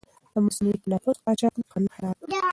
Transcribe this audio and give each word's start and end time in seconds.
د 0.33 0.35
مصنوعي 0.45 0.77
تنفس 0.83 1.17
قاچاق 1.25 1.53
د 1.57 1.61
قانون 1.71 1.91
خلاف 1.95 2.15
دی. 2.17 2.25